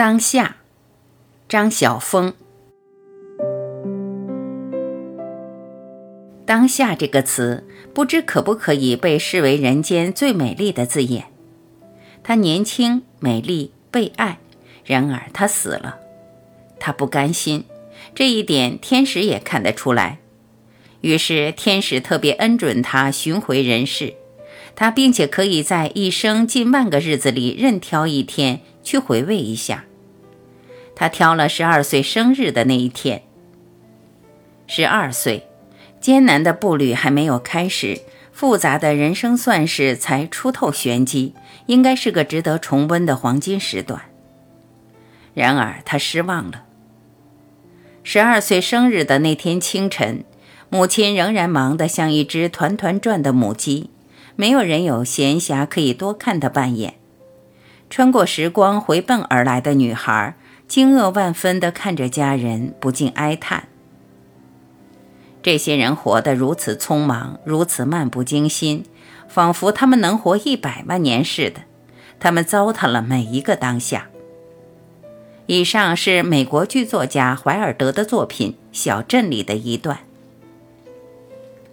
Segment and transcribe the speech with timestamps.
[0.00, 0.56] 当下，
[1.46, 2.32] 张晓峰。
[6.46, 11.26] 当下这个词，不知可不可以被视为人间最美丽的字眼。
[12.22, 14.38] 她年轻、美丽、被爱，
[14.86, 15.98] 然而她死了，
[16.78, 17.66] 她不甘心，
[18.14, 20.20] 这一点天使也看得出来。
[21.02, 24.14] 于是天使特别恩准她寻回人世，
[24.74, 29.84] 她并且可以在一生近万个日子里任挑一天去回味一下。
[30.94, 33.22] 他挑了十二岁生日的那一天，
[34.66, 35.46] 十二岁。
[36.00, 38.00] 艰难的步履还没有开始，
[38.32, 41.34] 复杂的人生算式才出透玄机，
[41.66, 44.00] 应该是个值得重温的黄金时段。
[45.34, 46.64] 然而他失望了。
[48.02, 50.24] 十二岁生日的那天清晨，
[50.70, 53.90] 母亲仍然忙得像一只团团转的母鸡，
[54.36, 56.94] 没有人有闲暇可以多看她半眼。
[57.90, 60.34] 穿过时光回奔而来的女孩，
[60.70, 63.64] 惊愕万分地看着家人，不禁哀叹。
[65.42, 68.84] 这些人活得如此匆忙，如此漫不经心，
[69.26, 71.62] 仿佛他们能活一百万年似的。
[72.20, 74.10] 他们糟蹋了每一个当下。
[75.46, 79.98] 以上是美国剧作家怀尔德的作品《小镇》里的一段。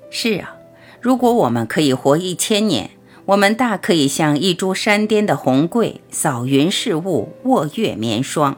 [0.09, 0.55] 是啊，
[0.99, 2.89] 如果我们可以活一千年，
[3.25, 8.57] 我们大可以像一株山巅的红桂，扫云视雾，卧月眠霜。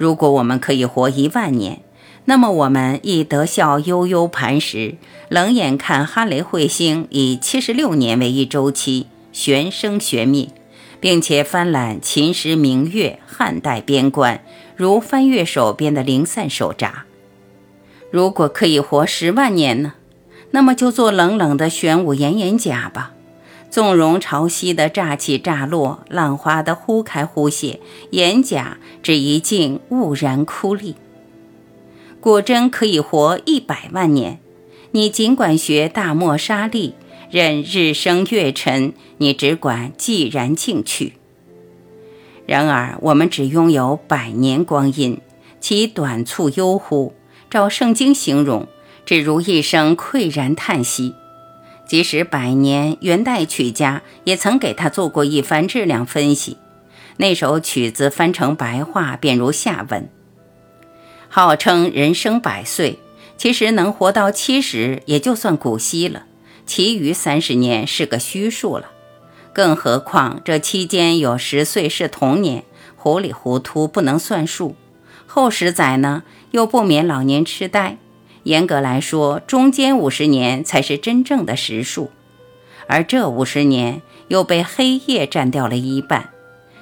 [0.00, 1.82] 如果我们可以活一万年，
[2.24, 4.94] 那么我们亦得笑悠悠磐石，
[5.28, 10.48] 冷眼看哈雷彗星以七十六年为一周期旋生旋灭，
[11.00, 14.42] 并且翻览秦时明月、汉代边关，
[14.74, 17.04] 如翻阅手边的零散手札。
[18.10, 19.92] 如果可以活十万年呢？
[20.52, 23.12] 那么就做冷冷的玄武岩岩甲吧，
[23.70, 27.78] 纵容潮汐的乍起乍落，浪花的忽开忽谢，
[28.10, 30.96] 岩甲只一静兀然枯立。
[32.20, 34.40] 果真可以活一百万年，
[34.90, 36.92] 你尽管学大漠沙砾，
[37.30, 41.14] 任日升月沉，你只管寂然静去。
[42.46, 45.20] 然而我们只拥有百年光阴，
[45.60, 47.14] 其短促悠忽，
[47.48, 48.66] 照圣经形容，
[49.06, 51.14] 只如一声喟然叹息。
[51.90, 56.56] 即使百年，元代曲家也曾给他做过一番质量分析。
[57.16, 60.08] 那首曲子翻成白话，便如下文。
[61.28, 63.00] 号称人生百岁，
[63.36, 66.26] 其实能活到七十也就算古稀了，
[66.64, 68.92] 其余三十年是个虚数了。
[69.52, 72.62] 更何况这期间有十岁是童年，
[72.94, 74.76] 糊里糊涂不能算数；
[75.26, 77.98] 后十载呢，又不免老年痴呆。
[78.44, 82.10] 严格来说，中间五十年才是真正的实数，
[82.86, 86.30] 而这五十年又被黑夜占掉了一半，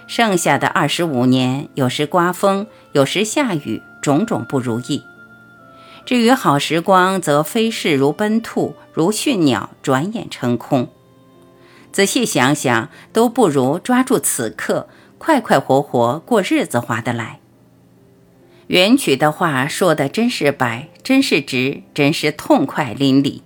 [0.06, 3.82] 剩下的二十五年，有时刮风，有时下雨。
[4.00, 5.02] 种种不如意，
[6.06, 10.88] 至于好时光，则飞逝如奔兔，如驯鸟，转眼成空。
[11.90, 17.40] 仔细想想，都不如抓住此刻，快快活活过日子划得来。
[18.68, 23.40] 元曲的话说的真是白，真是值，真是痛快淋漓。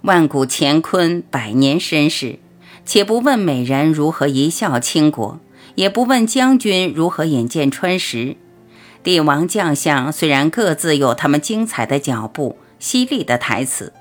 [0.00, 2.38] 万古乾坤，百年身世，
[2.86, 5.38] 且不问美人如何一笑倾国，
[5.74, 8.38] 也不问将军如何眼见穿石。
[9.02, 13.92] 帝王将相虽然各自有他们精彩的脚步、犀利的台词，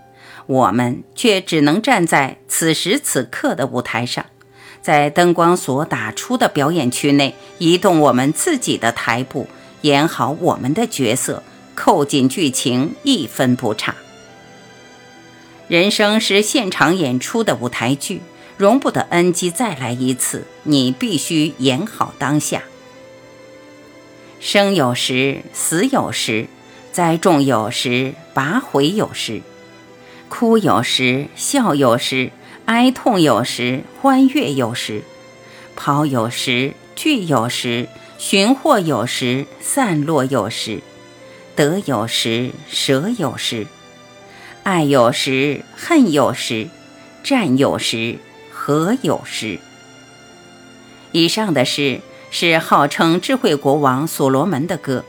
[0.45, 4.25] 我们却只能站在此时此刻的舞台上，
[4.81, 9.47] 在灯光所打出的表演区内移动我们自己的台步，
[9.81, 11.43] 演好我们的角色，
[11.75, 13.95] 扣紧剧情，一分不差。
[15.67, 18.21] 人生是现场演出的舞台剧，
[18.57, 22.63] 容不得 NG 再来一次，你必须演好当下。
[24.39, 26.47] 生有时，死有时；
[26.91, 29.41] 栽种有时，拔回有时；
[30.27, 32.31] 哭有时，笑有时；
[32.65, 35.01] 哀痛有时，欢悦有时；
[35.75, 40.81] 跑有时，聚有时；寻获有时，散落有时；
[41.55, 43.65] 得有时，舍有时；
[44.63, 46.67] 爱有时，恨有时；
[47.23, 48.17] 战有时，
[48.51, 49.59] 和有时。
[51.11, 52.01] 以上的诗。
[52.35, 55.05] 是号称智慧国王所罗门的歌，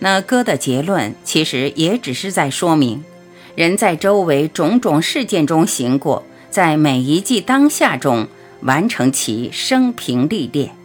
[0.00, 3.02] 那歌的结论其实也只是在说明，
[3.54, 8.28] 人在周围种种事件中行过，在每一季当下中
[8.60, 10.76] 完成其生平历练。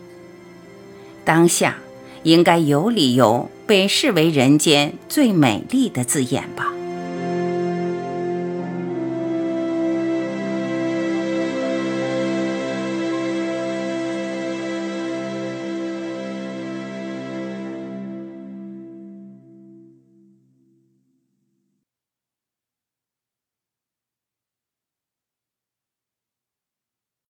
[1.25, 1.75] 当下
[2.23, 6.80] 应该有理由被视为人间最美丽的字眼吧。